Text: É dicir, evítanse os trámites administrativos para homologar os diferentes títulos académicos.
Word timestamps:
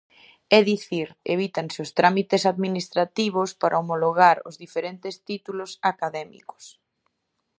É 0.57 0.59
dicir, 0.71 1.07
evítanse 1.35 1.77
os 1.85 1.93
trámites 1.99 2.43
administrativos 2.53 3.49
para 3.61 3.79
homologar 3.81 4.37
os 4.49 4.55
diferentes 4.63 5.15
títulos 5.27 5.71
académicos. 5.91 6.63